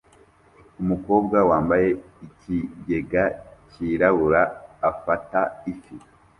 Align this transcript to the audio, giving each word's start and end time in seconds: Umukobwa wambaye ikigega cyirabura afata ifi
Umukobwa 0.81 1.37
wambaye 1.49 1.87
ikigega 2.25 3.23
cyirabura 3.71 4.41
afata 4.91 5.41
ifi 5.71 5.95